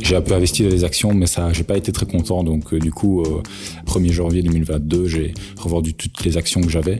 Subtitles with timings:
[0.00, 2.42] J'ai un peu investi dans les actions, mais ça, j'ai pas été très content.
[2.42, 3.22] Donc, du coup,
[3.86, 6.98] 1er janvier 2022, j'ai revendu toutes les actions que j'avais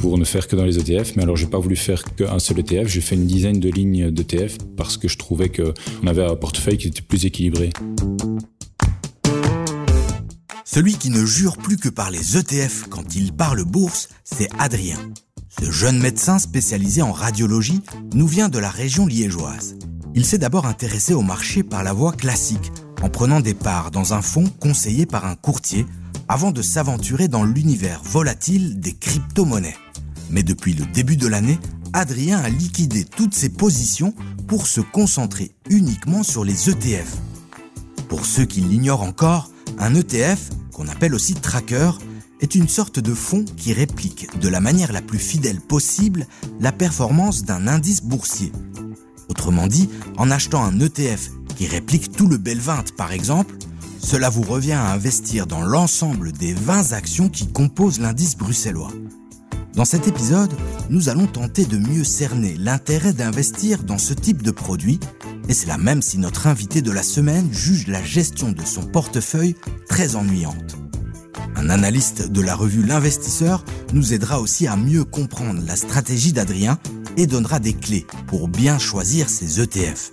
[0.00, 1.14] pour ne faire que dans les ETF.
[1.16, 2.88] Mais alors, j'ai pas voulu faire qu'un seul ETF.
[2.88, 6.78] J'ai fait une dizaine de lignes d'ETF parce que je trouvais qu'on avait un portefeuille
[6.78, 7.70] qui était plus équilibré.
[10.64, 14.98] Celui qui ne jure plus que par les ETF quand il parle bourse, c'est Adrien.
[15.60, 17.80] Ce jeune médecin spécialisé en radiologie
[18.14, 19.76] nous vient de la région liégeoise.
[20.14, 22.72] Il s'est d'abord intéressé au marché par la voie classique,
[23.02, 25.86] en prenant des parts dans un fonds conseillé par un courtier,
[26.28, 29.76] avant de s'aventurer dans l'univers volatile des crypto-monnaies.
[30.30, 31.58] Mais depuis le début de l'année,
[31.92, 34.14] Adrien a liquidé toutes ses positions
[34.46, 37.16] pour se concentrer uniquement sur les ETF.
[38.08, 41.92] Pour ceux qui l'ignorent encore, un ETF, qu'on appelle aussi tracker,
[42.40, 46.26] est une sorte de fonds qui réplique de la manière la plus fidèle possible
[46.60, 48.52] la performance d'un indice boursier.
[49.28, 53.54] Autrement dit, en achetant un ETF qui réplique tout le Bel 20 par exemple,
[53.98, 58.92] cela vous revient à investir dans l'ensemble des 20 actions qui composent l'indice bruxellois.
[59.74, 60.52] Dans cet épisode,
[60.90, 64.98] nous allons tenter de mieux cerner l'intérêt d'investir dans ce type de produit,
[65.48, 68.82] et c'est là même si notre invité de la semaine juge la gestion de son
[68.82, 69.54] portefeuille
[69.88, 70.76] très ennuyante.
[71.54, 76.78] Un analyste de la revue L'Investisseur nous aidera aussi à mieux comprendre la stratégie d'Adrien
[77.18, 80.12] et donnera des clés pour bien choisir ses ETF.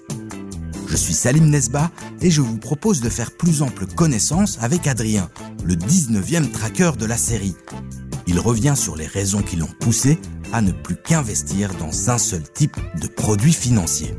[0.87, 1.89] Je suis Salim Nesba
[2.21, 5.29] et je vous propose de faire plus ample connaissance avec Adrien,
[5.63, 7.55] le 19e tracker de la série,
[8.27, 10.17] il revient sur les raisons qui l'ont poussé
[10.51, 14.15] à ne plus qu'investir dans un seul type de produit financier.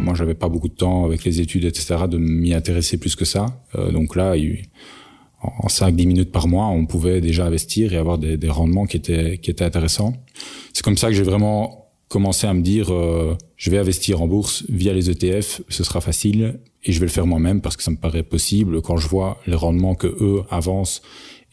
[0.00, 3.24] Moi, j'avais pas beaucoup de temps avec les études, etc., de m'y intéresser plus que
[3.24, 3.46] ça.
[3.76, 4.36] Euh, donc là,
[5.40, 9.38] en 5-10 minutes par mois, on pouvait déjà investir et avoir des, rendements qui étaient,
[9.38, 10.14] qui étaient intéressants.
[10.72, 14.26] C'est comme ça que j'ai vraiment commencé à me dire, euh, je vais investir en
[14.26, 17.82] bourse via les ETF, ce sera facile et je vais le faire moi-même parce que
[17.82, 21.02] ça me paraît possible quand je vois les rendements que eux avancent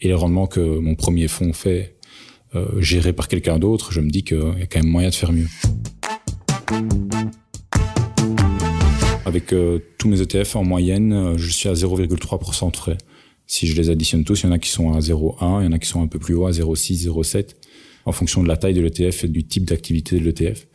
[0.00, 1.96] et les rendements que mon premier fonds fait
[2.54, 5.14] euh, géré par quelqu'un d'autre, je me dis qu'il y a quand même moyen de
[5.14, 5.48] faire mieux.
[9.26, 12.98] Avec euh, tous mes ETF en moyenne, euh, je suis à 0,3% de frais.
[13.46, 15.68] Si je les additionne tous, il y en a qui sont à 0,1, il y
[15.68, 17.50] en a qui sont un peu plus haut, à 0,6, 0,7,
[18.04, 20.66] en fonction de la taille de l'ETF et du type d'activité de l'ETF.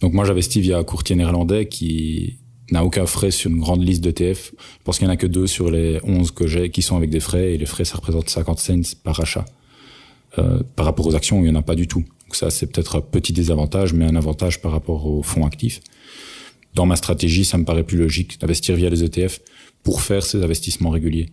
[0.00, 2.38] Donc moi j'investis via un courtier néerlandais qui
[2.70, 4.52] n'a aucun frais sur une grande liste d'ETF.
[4.58, 6.96] Je pense qu'il n'y en a que deux sur les 11 que j'ai qui sont
[6.96, 9.44] avec des frais et les frais ça représente 50 cents par achat.
[10.38, 12.00] Euh, par rapport aux actions, il n'y en a pas du tout.
[12.00, 15.80] Donc ça c'est peut-être un petit désavantage mais un avantage par rapport aux fonds actifs.
[16.74, 19.40] Dans ma stratégie, ça me paraît plus logique d'investir via les ETF
[19.82, 21.26] pour faire ces investissements réguliers.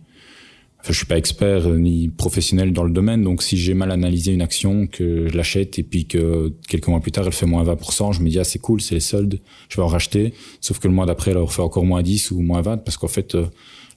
[0.88, 4.32] Enfin, je suis pas expert ni professionnel dans le domaine, donc si j'ai mal analysé
[4.32, 7.62] une action, que je l'achète et puis que quelques mois plus tard elle fait moins
[7.62, 9.38] 20%, je me dis ah c'est cool, c'est les soldes,
[9.68, 10.32] je vais en racheter.
[10.62, 13.06] Sauf que le mois d'après elle refait encore moins 10 ou moins 20 parce qu'en
[13.06, 13.48] fait euh,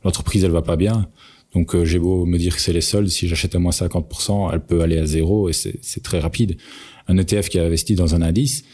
[0.04, 1.08] l'entreprise elle va pas bien.
[1.54, 4.50] Donc euh, j'ai beau me dire que c'est les soldes, si j'achète à moins 50%,
[4.52, 6.58] elle peut aller à zéro et c'est très rapide.
[7.08, 8.66] Un ETF qui a investi dans un indice,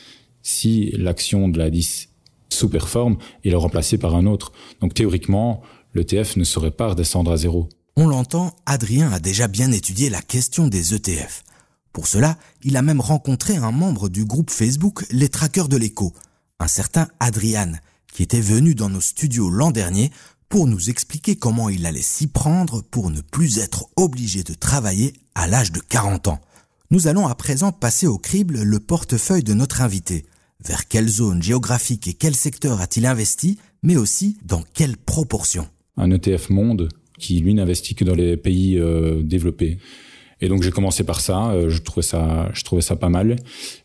[0.42, 2.10] si l'action de l'indice
[2.50, 4.54] sous-performe, il est remplacé par un autre.
[4.82, 5.62] Donc théoriquement,
[5.94, 7.70] l'ETF ne saurait pas redescendre à zéro.
[8.00, 11.44] On l'entend, Adrien a déjà bien étudié la question des ETF.
[11.94, 16.14] Pour cela, il a même rencontré un membre du groupe Facebook Les Traqueurs de l'écho,
[16.60, 17.72] un certain Adrian,
[18.14, 20.12] qui était venu dans nos studios l'an dernier
[20.48, 25.14] pour nous expliquer comment il allait s'y prendre pour ne plus être obligé de travailler
[25.34, 26.40] à l'âge de 40 ans.
[26.92, 30.28] Nous allons à présent passer au crible le portefeuille de notre invité.
[30.64, 35.68] Vers quelle zone géographique et quel secteur a-t-il investi, mais aussi dans quelle proportion?
[35.98, 36.90] Un ETF monde?
[37.18, 39.78] Qui lui n'investit que dans les pays euh, développés.
[40.40, 43.38] Et donc j'ai commencé par ça, euh, je trouvais ça, je trouvais ça pas mal.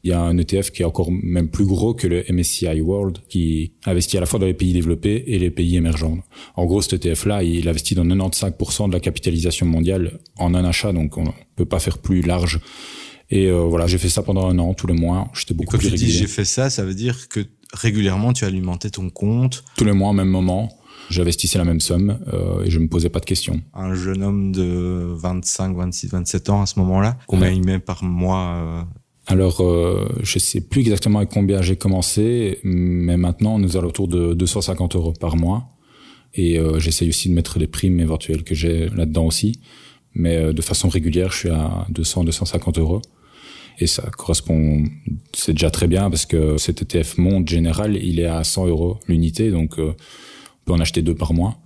[0.05, 3.19] Il y a un ETF qui est encore même plus gros que le MSCI World,
[3.29, 6.19] qui investit à la fois dans les pays développés et les pays émergents.
[6.57, 10.93] En gros, cet ETF-là, il investit dans 95% de la capitalisation mondiale en un achat,
[10.93, 12.61] donc on peut pas faire plus large.
[13.31, 15.31] Et euh, voilà, j'ai fait ça pendant un an, tous les mois.
[15.33, 17.41] J'étais beaucoup et quand plus tu dis j'ai fait ça, ça veut dire que
[17.73, 20.69] régulièrement tu alimentais ton compte Tous les mois, au même moment
[21.11, 23.61] j'investissais la même somme euh, et je me posais pas de questions.
[23.75, 28.05] Un jeune homme de 25, 26, 27 ans à ce moment-là, combien il met par
[28.05, 28.83] mois euh
[29.29, 34.09] alors, euh, je sais plus exactement avec combien j'ai commencé, mais maintenant, nous allons autour
[34.09, 35.69] de 250 euros par mois.
[36.35, 39.61] Et euh, j'essaye aussi de mettre les primes éventuelles que j'ai là-dedans aussi.
[40.15, 43.03] Mais euh, de façon régulière, je suis à 200, 250 euros.
[43.79, 44.85] Et ça correspond,
[45.33, 48.99] c'est déjà très bien parce que cet ETF Monde Général, il est à 100 euros
[49.09, 49.51] l'unité.
[49.51, 49.95] Donc, euh,
[50.65, 51.59] peut en acheter deux par mois.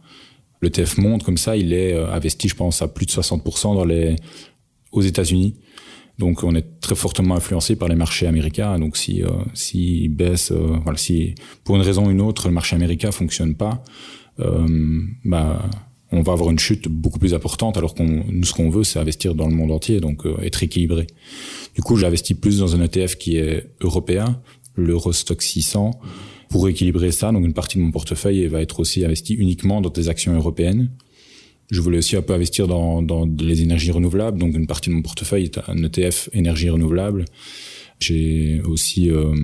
[0.60, 3.74] Le TF Monde, comme ça, il est euh, investi, je pense, à plus de 60%
[3.74, 4.16] dans les,
[4.92, 5.54] aux États-Unis.
[6.18, 8.78] Donc on est très fortement influencé par les marchés américains.
[8.78, 11.34] Donc si euh, s'ils baissent, euh, voilà, si
[11.64, 13.82] pour une raison ou une autre le marché américain fonctionne pas,
[14.40, 14.66] euh,
[15.24, 15.68] bah
[16.12, 17.76] on va avoir une chute beaucoup plus importante.
[17.76, 20.62] Alors qu'on nous ce qu'on veut c'est investir dans le monde entier, donc euh, être
[20.62, 21.06] équilibré.
[21.74, 24.40] Du coup j'investis plus dans un ETF qui est européen,
[24.74, 26.00] l'Eurostock 600,
[26.48, 27.32] pour équilibrer ça.
[27.32, 30.90] Donc une partie de mon portefeuille va être aussi investie uniquement dans des actions européennes
[31.70, 34.94] je voulais aussi un peu investir dans, dans les énergies renouvelables, donc une partie de
[34.94, 37.24] mon portefeuille est un ETF énergie renouvelable.
[37.98, 39.34] J'ai aussi euh,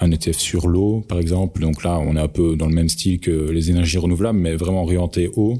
[0.00, 1.60] un ETF sur l'eau, par exemple.
[1.60, 4.56] Donc là, on est un peu dans le même style que les énergies renouvelables, mais
[4.56, 5.58] vraiment orienté eau.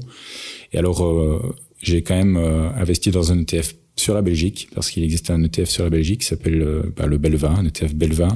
[0.73, 4.91] Et alors, euh, j'ai quand même euh, investi dans un ETF sur la Belgique, parce
[4.91, 8.27] qu'il existe un ETF sur la Belgique qui s'appelle bah, le Belva, un ETF Belva.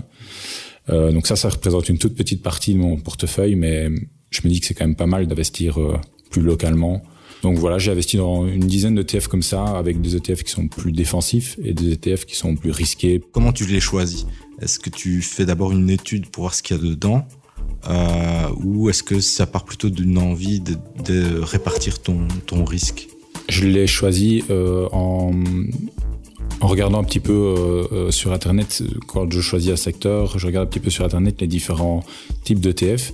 [0.90, 3.90] Donc ça, ça représente une toute petite partie de mon portefeuille, mais
[4.32, 5.78] je me dis que c'est quand même pas mal d'investir
[6.30, 7.04] plus localement.
[7.42, 10.68] Donc voilà, j'ai investi dans une dizaine d'ETF comme ça, avec des ETF qui sont
[10.68, 13.22] plus défensifs et des ETF qui sont plus risqués.
[13.32, 14.26] Comment tu les choisis?
[14.62, 17.26] Est-ce que tu fais d'abord une étude pour voir ce qu'il y a dedans
[17.88, 20.76] euh, ou est-ce que ça part plutôt d'une envie de,
[21.06, 23.08] de, répartir ton, ton risque?
[23.48, 25.32] Je l'ai choisi euh, en,
[26.62, 30.46] en regardant un petit peu euh, euh sur Internet, quand je choisis un secteur, je
[30.46, 32.04] regarde un petit peu sur Internet les différents
[32.44, 33.14] types d'ETF.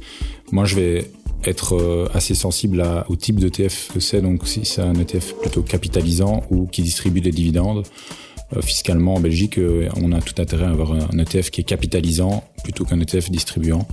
[0.52, 1.12] Moi, je vais
[1.48, 5.36] être euh, assez sensible à, au type d'ETF que c'est, donc si c'est un ETF
[5.42, 7.84] plutôt capitalisant ou qui distribue des dividendes.
[8.56, 11.66] Euh, fiscalement, en Belgique, euh, on a tout intérêt à avoir un ETF qui est
[11.66, 13.88] capitalisant plutôt qu'un ETF distribuant.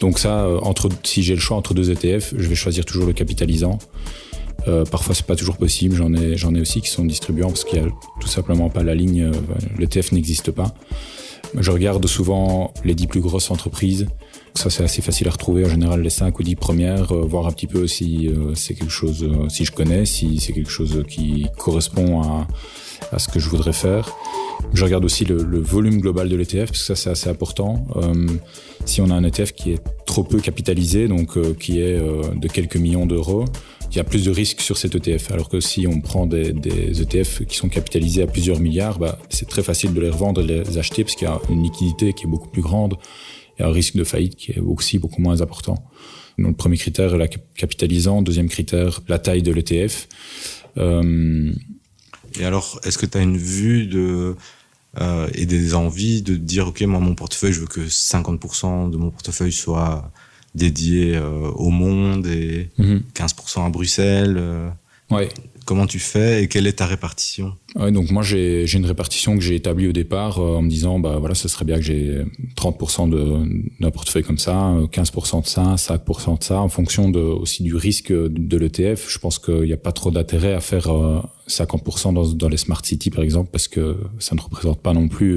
[0.00, 3.12] Donc ça, entre, si j'ai le choix entre deux ETF, je vais choisir toujours le
[3.12, 3.78] capitalisant.
[4.68, 5.96] Euh, parfois, c'est pas toujours possible.
[5.96, 7.88] J'en ai, j'en ai aussi qui sont distribuants parce qu'il y a
[8.20, 9.30] tout simplement pas la ligne.
[9.78, 10.74] L'ETF n'existe pas.
[11.58, 14.06] Je regarde souvent les dix plus grosses entreprises
[14.58, 17.46] ça, c'est assez facile à retrouver en général les 5 ou 10 premières, euh, voir
[17.46, 20.70] un petit peu si euh, c'est quelque chose, euh, si je connais, si c'est quelque
[20.70, 22.46] chose qui correspond à,
[23.18, 24.16] ce que je voudrais faire.
[24.74, 27.86] Je regarde aussi le, le volume global de l'ETF, parce que ça c'est assez important.
[27.96, 28.26] Euh,
[28.84, 32.22] si on a un ETF qui est trop peu capitalisé, donc euh, qui est euh,
[32.34, 33.44] de quelques millions d'euros,
[33.90, 35.32] il y a plus de risques sur cet ETF.
[35.32, 39.18] Alors que si on prend des, des ETF qui sont capitalisés à plusieurs milliards, bah,
[39.30, 42.12] c'est très facile de les revendre et les acheter, parce qu'il y a une liquidité
[42.12, 42.96] qui est beaucoup plus grande
[43.58, 45.84] et un risque de faillite qui est aussi beaucoup moins important.
[46.38, 48.22] Donc, le premier critère est la capitalisant.
[48.22, 50.08] Deuxième critère, la taille de l'ETF.
[50.76, 51.52] Euh...
[52.38, 54.36] Et alors, est-ce que tu as une vue de
[55.00, 58.96] euh, et des envies de dire ok, moi mon portefeuille, je veux que 50% de
[58.96, 60.10] mon portefeuille soit
[60.54, 63.00] dédié euh, au monde et mm -hmm.
[63.14, 64.36] 15% à Bruxelles.
[64.38, 64.68] Euh,
[65.10, 65.28] ouais.
[65.64, 67.52] Comment tu fais et quelle est ta répartition?
[67.76, 70.98] Ouais, Donc moi j'ai une répartition que j'ai établie au départ euh, en me disant
[70.98, 72.24] bah voilà ce serait bien que j'ai
[72.56, 73.10] 30%
[73.80, 74.54] d'un portefeuille comme ça,
[74.90, 78.10] 15% de ça, 5% de ça en fonction de, aussi du risque
[78.50, 79.00] de l'ETF.
[79.14, 82.56] Je pense qu'il n'y a pas trop d'intérêt à faire euh, 50% dans, dans les
[82.66, 83.84] smart cities par exemple parce que
[84.26, 85.36] ça ne représente pas non plus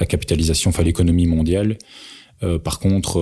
[0.00, 1.76] la capitalisation, enfin l'économie mondiale.
[2.64, 3.12] Par contre,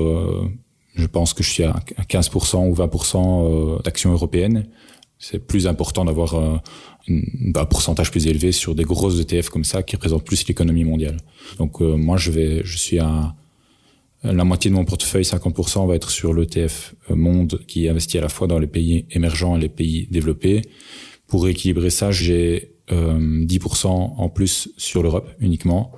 [0.95, 4.67] je pense que je suis à 15% ou 20% euh, d'actions européennes
[5.21, 6.57] c'est plus important d'avoir euh,
[7.09, 11.19] un pourcentage plus élevé sur des grosses ETF comme ça qui représentent plus l'économie mondiale.
[11.59, 13.35] Donc euh, moi je vais, je suis à
[14.25, 18.29] la moitié de mon portefeuille, 50% va être sur l'ETF Monde qui investit à la
[18.29, 20.63] fois dans les pays émergents et les pays développés.
[21.27, 25.93] Pour équilibrer ça, j'ai euh, 10% en plus sur l'Europe uniquement.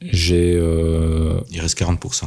[0.00, 2.24] J'ai il reste 40%.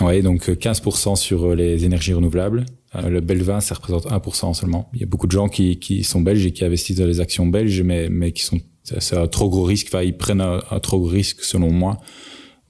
[0.00, 4.90] Ouais, donc 15% sur les énergies renouvelables, euh, le Belvin, ça représente 1% seulement.
[4.94, 7.20] Il y a beaucoup de gens qui, qui sont belges et qui investissent dans les
[7.20, 9.88] actions belges, mais, mais qui sont, c'est un trop gros risque.
[9.88, 11.96] Enfin, ils prennent un, trop gros risque, selon moi,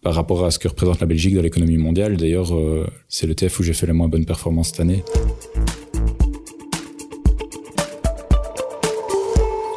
[0.03, 2.17] par rapport à ce que représente la Belgique dans l'économie mondiale.
[2.17, 5.03] D'ailleurs, euh, c'est le TF où j'ai fait la moins bonne performance cette année.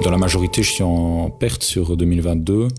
[0.03, 2.69] Dans la majorité, je suis en perte sur 2022.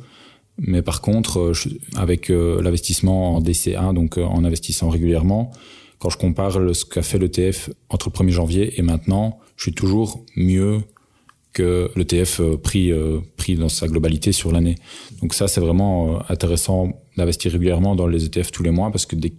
[0.61, 5.50] Mais par contre, je, avec euh, l'investissement en DCA, donc euh, en investissant régulièrement,
[5.99, 9.75] quand je compare ce qu'a fait l'ETF entre le 1er janvier et maintenant, je suis
[9.75, 10.83] toujours mieux
[11.52, 14.76] que l'ETF euh, pris, euh, pris dans sa globalité sur l'année.
[15.21, 19.07] Donc ça, c'est vraiment euh, intéressant d'investir régulièrement dans les ETF tous les mois parce
[19.07, 19.33] que dès,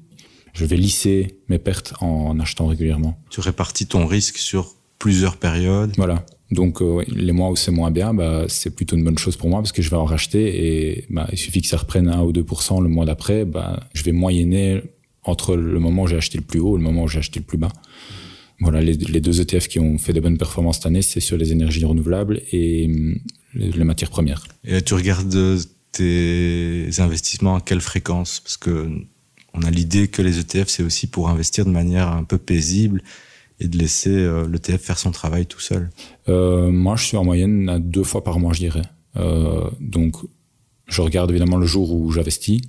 [0.53, 3.17] je vais lisser mes pertes en achetant régulièrement.
[3.29, 5.93] Tu répartis ton risque sur plusieurs périodes.
[5.97, 6.25] Voilà.
[6.51, 9.49] Donc euh, les mois où c'est moins bien, bah, c'est plutôt une bonne chose pour
[9.49, 12.21] moi parce que je vais en racheter et bah, il suffit que ça reprenne 1
[12.23, 14.81] ou 2% le mois d'après, bah, je vais moyenner
[15.23, 17.39] entre le moment où j'ai acheté le plus haut et le moment où j'ai acheté
[17.39, 17.71] le plus bas.
[18.59, 21.51] Voilà, les, deux ETF qui ont fait de bonnes performances cette année, c'est sur les
[21.51, 22.87] énergies renouvelables et
[23.55, 24.45] les, les, matières premières.
[24.63, 25.57] Et tu regardes
[25.91, 28.39] tes investissements à quelle fréquence?
[28.39, 28.87] Parce que
[29.55, 33.01] on a l'idée que les ETF, c'est aussi pour investir de manière un peu paisible
[33.61, 35.91] et de laisser euh, l'ETF faire son travail tout seul.
[36.27, 38.81] Euh, moi, je suis en moyenne à deux fois par mois, je dirais.
[39.17, 40.15] Euh, donc,
[40.87, 42.61] Je regarde évidemment le jour où j'investis.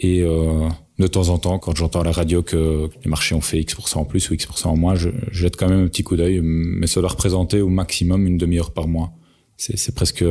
[0.00, 3.60] Et de temps en temps, quand j'entends à la radio que les marchés ont fait
[3.60, 6.40] X% en plus ou X% en moins, je, jette quand même un petit coup d'œil,
[6.40, 9.12] mais ça doit représenter au maximum une demi-heure par mois.
[9.56, 10.24] C'est presque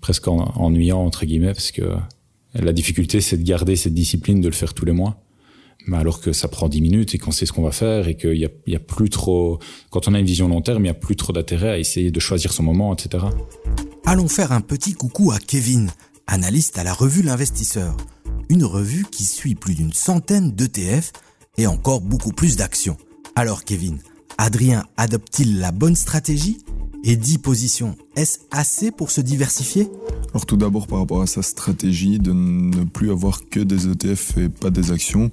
[0.00, 1.82] presque ennuyant entre guillemets parce que
[2.54, 5.22] la difficulté c'est de garder cette discipline de le faire tous les mois.
[5.92, 8.36] Alors que ça prend 10 minutes et qu'on sait ce qu'on va faire et qu'il
[8.36, 9.58] y a, y a plus trop,
[9.90, 12.10] quand on a une vision long terme, il y a plus trop d'intérêt à essayer
[12.10, 13.24] de choisir son moment, etc.
[14.06, 15.90] Allons faire un petit coucou à Kevin,
[16.26, 17.96] analyste à la revue L'Investisseur
[18.52, 21.12] une revue qui suit plus d'une centaine d'ETF
[21.56, 22.98] et encore beaucoup plus d'actions.
[23.34, 23.98] Alors Kevin,
[24.38, 26.58] Adrien adopte-t-il la bonne stratégie
[27.04, 29.88] et 10 positions, est-ce assez pour se diversifier?
[30.30, 34.38] Alors tout d'abord par rapport à sa stratégie de ne plus avoir que des ETF
[34.38, 35.30] et pas des actions,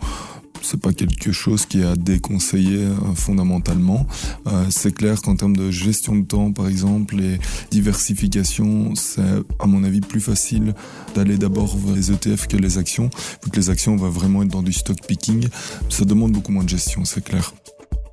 [0.61, 4.05] c'est pas quelque chose qui est à déconseiller euh, fondamentalement.
[4.47, 7.39] Euh, c'est clair qu'en termes de gestion de temps, par exemple, et
[7.71, 9.21] diversification, c'est
[9.59, 10.73] à mon avis plus facile
[11.15, 13.09] d'aller d'abord vers les ETF que les actions,
[13.43, 15.47] vu que les actions vont vraiment être dans du stock picking.
[15.89, 17.53] Ça demande beaucoup moins de gestion, c'est clair.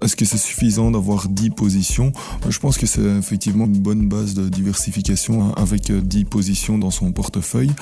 [0.03, 2.13] Est-ce que c'est suffisant d'avoir 10 positions?
[2.49, 6.79] Je pense que c'est effectivement une bonne base de diversification hein, avec 10 euh, positions
[6.79, 7.73] dans son portefeuille.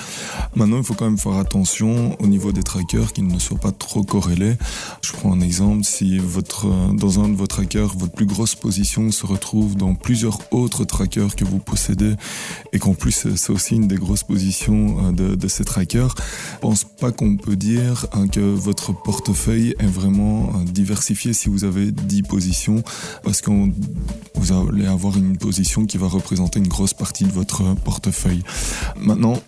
[0.54, 3.70] Maintenant, il faut quand même faire attention au niveau des trackers qu'ils ne soient pas
[3.70, 4.56] trop corrélés.
[5.00, 8.56] Je prends un exemple, si votre, euh, dans un de vos trackers, votre plus grosse
[8.56, 12.14] position se retrouve dans plusieurs autres trackers que vous possédez
[12.72, 16.16] et qu'en plus c'est aussi une des grosses positions euh, de, ces trackers,
[16.54, 21.62] je pense pas qu'on peut dire hein, que votre portefeuille est vraiment diversifié si vous
[21.64, 22.82] avez 10 positions
[23.22, 23.50] parce que
[24.34, 28.42] vous allez avoir une position qui va représenter une grosse partie de votre portefeuille.
[28.96, 29.40] Maintenant,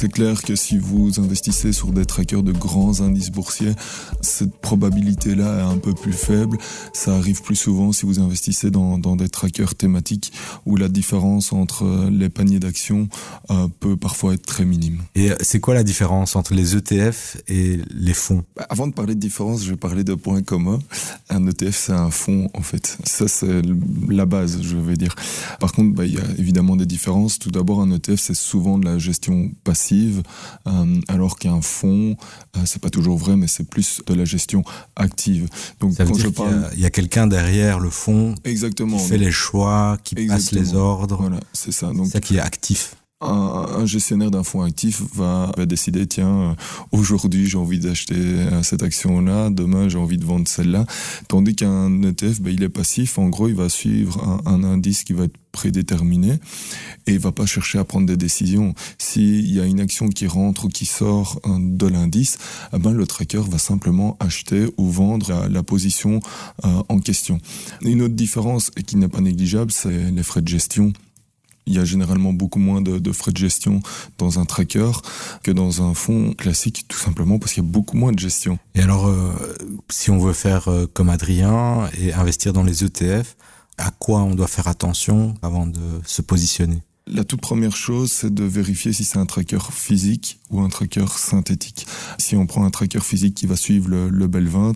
[0.00, 3.72] c'est clair que si vous investissez sur des trackers de grands indices boursiers,
[4.20, 6.56] cette probabilité-là est un peu plus faible.
[6.92, 10.32] Ça arrive plus souvent si vous investissez dans, des trackers thématiques
[10.66, 13.08] où la différence entre les paniers d'actions
[13.50, 15.02] euh, peut parfois être très minime.
[15.16, 18.44] Et c'est quoi la différence entre les ETF et les fonds?
[18.54, 20.78] Bah, Avant de parler de différence, je vais parler de points communs.
[21.28, 22.98] Un ETF, c'est un fonds en fait.
[23.02, 23.62] Ça, c'est
[24.08, 25.16] la base, je vais dire.
[25.58, 27.40] Par contre, bah, il y a évidemment des différences.
[27.40, 29.87] Tout d'abord, un ETF, c'est souvent de la gestion passive
[30.66, 32.16] euh, alors qu'un fonds,
[32.56, 34.62] euh, c'est pas toujours vrai, mais c'est plus de la gestion
[34.96, 35.48] active.
[35.80, 36.30] Donc Ça veut dire
[36.74, 38.96] il y a, quelqu'un derrière le fonds Exactement.
[38.96, 41.18] qui fait les choix, qui passe les ordres.
[41.20, 41.92] Voilà, c'est ça.
[41.92, 46.54] Donc, ça qui est actif un, gestionnaire d'un fonds actif va, décider tiens euh,
[46.92, 48.14] aujourd'hui j'ai envie d'acheter
[48.62, 50.86] cette action là demain j'ai envie de vendre celle-là.
[51.26, 53.18] Tandis qu'un ETF ben, il est passif.
[53.18, 56.34] En gros il va suivre un, indice qui va être prédéterminé
[57.06, 58.74] et il va pas chercher à prendre des décisions.
[58.98, 62.38] S'il y a une action qui rentre ou qui sort euh, de l'indice
[62.72, 66.20] eh ben le tracker va simplement acheter ou vendre la, position
[66.64, 67.40] euh, en question.
[67.82, 70.92] Une autre différence qui n'est pas négligeable c'est les frais de gestion
[71.68, 73.80] il y a généralement beaucoup moins de, frais de gestion
[74.16, 74.90] dans un tracker
[75.42, 78.58] que dans un fonds classique, tout simplement parce qu'il y a beaucoup moins de gestion.
[78.74, 79.32] Et alors, euh,
[79.90, 83.36] si on veut faire euh, comme Adrien et investir dans les ETF,
[83.76, 86.82] à quoi on doit faire attention avant de se positionner?
[87.10, 91.06] La toute première chose, c'est de vérifier si c'est un tracker physique ou un tracker
[91.08, 91.86] synthétique.
[92.18, 94.74] Si on prend un tracker physique qui va suivre le, le Bell 20,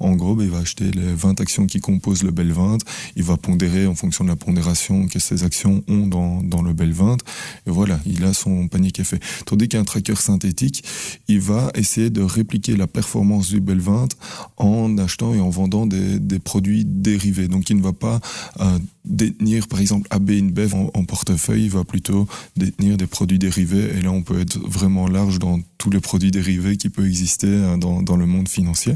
[0.00, 2.78] en gros, ben, il va acheter les 20 actions qui composent le Bell 20,
[3.16, 6.72] il va pondérer en fonction de la pondération que ces actions ont dans, dans le
[6.72, 7.16] Bell 20,
[7.66, 9.22] et voilà, il a son panier qui est fait.
[9.44, 10.84] Tandis qu'un tracker synthétique,
[11.28, 14.08] il va essayer de répliquer la performance du Bell 20
[14.56, 17.48] en achetant et en vendant des, des produits dérivés.
[17.48, 18.20] Donc il ne va pas
[18.60, 23.38] euh, détenir par exemple AB InBev en, en portefeuille, il va plutôt détenir des produits
[23.38, 27.06] dérivés, et là on peut être vraiment large dans tous les produits dérivés qui peuvent
[27.06, 28.94] exister euh, dans, dans le monde financier.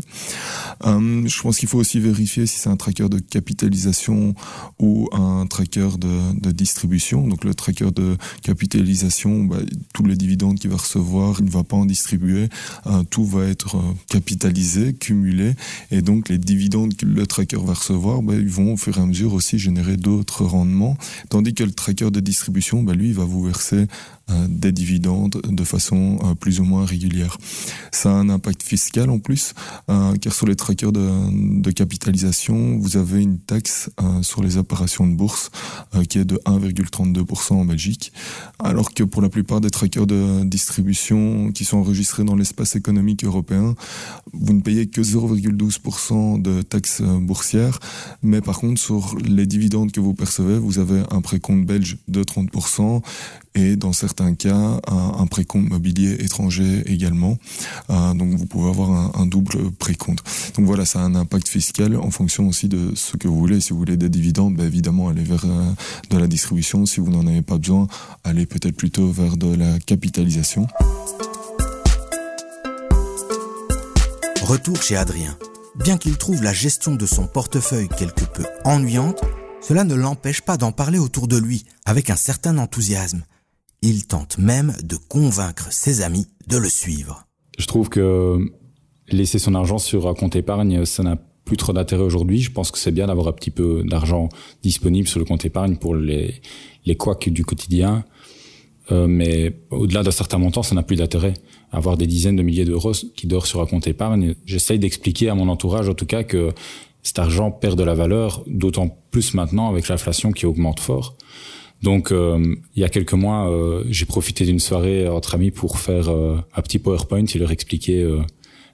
[0.85, 4.35] Euh, je pense qu'il faut aussi vérifier si c'est un tracker de capitalisation
[4.79, 7.27] ou un tracker de, distribution.
[7.27, 9.59] Donc le tracker de capitalisation, bah,
[9.95, 12.49] tous les dividendes qu'il va recevoir, il ne va pas en distribuer.
[12.87, 15.55] Euh, tout va être euh, capitalisé, cumulé,
[15.91, 19.01] et donc les dividendes que le tracker va recevoir, bah, ils vont au fur et
[19.01, 20.97] à mesure aussi générer d'autres rendements.
[21.31, 23.87] Tandis que le tracker de distribution, bah, lui, va vous verser
[24.31, 27.39] euh, des dividendes de façon euh, plus ou moins régulière.
[27.91, 29.53] Ça a un impact fiscal en plus,
[29.91, 33.91] euh, car sur les trackers de, de, capitalisation, vous avez une taxe
[34.23, 35.51] sur les opérations de bourse
[36.09, 38.13] qui est de 1,32% en Belgique,
[38.59, 43.25] alors que pour la plupart des trackers de distribution qui sont enregistrés dans l'espace économique
[43.25, 43.75] européen,
[44.33, 47.79] vous ne payez que 0,12% de taxes boursières,
[48.23, 52.23] mais par contre sur les dividendes que vous percevez, vous avez un précompte belge de
[52.23, 53.03] 30%
[53.55, 57.39] et dans certains cas un, précompte mobilier étranger également.
[57.91, 60.23] Euh, donc vous pouvez avoir un, double précompte.
[60.57, 63.61] Donc voilà, ça a un impact fiscal en fonction aussi de ce que vous voulez.
[63.61, 65.73] Si vous voulez des dividendes, ben évidemment allez vers euh,
[66.11, 66.87] de la distribution.
[66.87, 67.89] Si vous n'en avez pas besoin,
[68.25, 70.67] allez peut-être plutôt vers de la capitalisation.
[74.43, 75.37] Retour chez Adrien.
[75.77, 79.23] Bien qu'il trouve la gestion de son portefeuille quelque peu ennuyante,
[79.63, 83.23] cela ne l'empêche pas d'en parler autour de lui avec un certain enthousiasme.
[83.81, 87.25] Il tente même de convaincre ses amis de le suivre.
[87.59, 88.39] Je trouve que
[89.09, 92.41] laisser son argent sur un compte épargne, ça n'a plus trop d'intérêt aujourd'hui.
[92.41, 94.29] Je pense que c'est bien d'avoir un petit peu d'argent
[94.63, 96.41] disponible sur le compte épargne pour les,
[96.85, 98.05] les couacs du quotidien.
[98.91, 101.35] Euh, mais au-delà d'un certain montant, ça n'a plus d'intérêt.
[101.71, 105.35] Avoir des dizaines de milliers d'euros qui dorment sur un compte épargne, j'essaye d'expliquer à
[105.35, 106.53] mon entourage, en tout cas, que
[107.03, 111.17] cet argent perd de la valeur, d'autant plus maintenant avec l'inflation qui augmente fort.
[111.83, 115.79] Donc, euh, il y a quelques mois, euh, j'ai profité d'une soirée entre amis pour
[115.79, 118.09] faire un petit PowerPoint et leur expliquer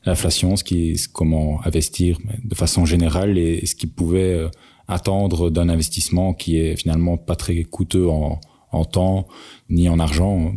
[0.05, 4.49] l'inflation, ce qui, comment investir de façon générale et ce qu'ils pouvaient
[4.89, 8.41] attendre d'un investissement qui est finalement pas très coûteux en,
[8.73, 9.29] en temps
[9.71, 10.53] ni en argent.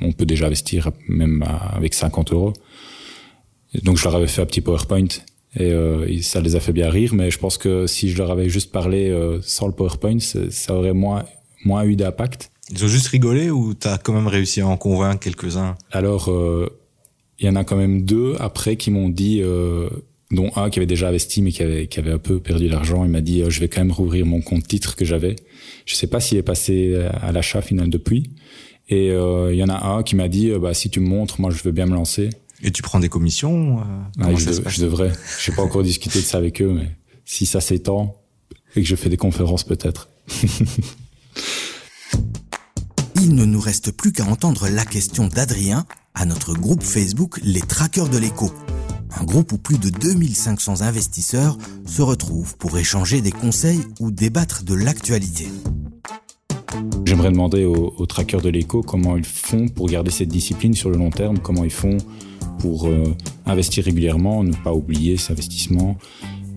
[0.00, 2.52] On peut déjà investir même avec 50 euros.
[3.82, 5.08] Donc je leur avais fait un petit PowerPoint
[5.60, 7.14] euh, et, ça les a fait bien rire.
[7.14, 10.74] Mais je pense que si je leur avais juste parlé euh, sans le PowerPoint, ça
[10.74, 11.24] aurait moins
[11.64, 12.50] moins eu d'impact.
[12.70, 15.76] Ils ont juste rigolé ou t'as quand même réussi à en convaincre quelques-uns?
[15.92, 16.68] Alors euh,
[17.38, 19.42] il y en a quand même deux après qui m'ont dit
[20.30, 23.04] dont un qui avait déjà investi mais qui avait, qui avait un peu perdu l'argent.
[23.04, 25.36] Il m'a dit je vais quand même rouvrir mon compte titre que j'avais.
[25.86, 28.30] Je sais pas s'il est passé à l'achat final depuis.
[28.88, 31.08] Et euh, il y en a un qui m'a dit euh, bah si tu me
[31.08, 32.30] montres, moi je veux bien me lancer.
[32.64, 33.82] Et tu prends des commissions euh,
[34.20, 35.12] ah, je, je, devrais.
[35.38, 38.16] Je n'ai pas encore discuté de ça avec eux, mais si ça s'étend
[38.74, 40.08] et que je fais des conférences peut-être.
[43.16, 47.60] Il ne nous reste plus qu'à entendre la question d'Adrien à notre groupe Facebook Les
[47.60, 48.50] Traqueurs de l'écho.
[49.20, 54.64] Un groupe où plus de 2500 investisseurs se retrouvent pour échanger des conseils ou débattre
[54.64, 55.46] de l'actualité.
[57.04, 60.96] J'aimerais demander aux, trackers de l'éco comment ils font pour garder cette discipline sur le
[60.96, 61.98] long terme, comment ils font
[62.58, 63.14] pour euh,
[63.46, 65.96] investir régulièrement, ne pas oublier cet investissement,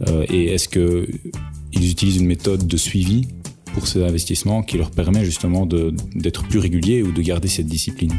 [0.08, 3.28] euh, et est-ce qu'ils utilisent une méthode de suivi
[3.74, 8.14] pour ces investissements qui leur permet justement d'être plus réguliers ou de garder cette discipline?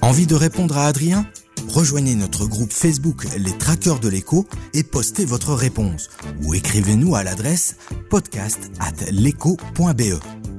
[0.00, 1.26] Envie de répondre à Adrien?
[1.68, 6.08] Rejoignez notre groupe Facebook Les Traqueurs de l'écho et postez votre réponse.
[6.44, 7.76] Ou écrivez-nous à l'adresse
[8.10, 9.10] podcast at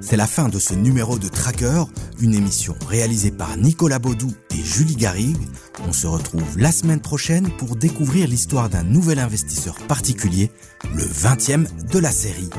[0.07, 1.85] C'est la fin de ce numéro de Tracker,
[2.21, 5.35] une émission réalisée par Nicolas Baudou et Julie Garrigue.
[5.87, 10.51] On se retrouve la semaine prochaine pour découvrir l'histoire d'un nouvel investisseur particulier,
[10.93, 12.51] le 20e de la série.